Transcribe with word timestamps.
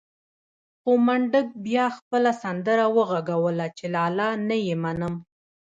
خو 0.79 0.91
منډک 1.05 1.47
بيا 1.65 1.85
خپله 1.97 2.31
سندره 2.41 2.85
وغږوله 2.95 3.67
چې 3.77 3.85
لالا 3.95 4.29
نه 4.47 4.57
يې 4.65 4.75
منم. 4.83 5.15